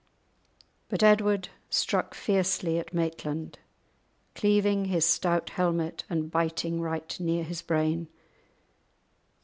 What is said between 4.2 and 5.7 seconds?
cleaving his stout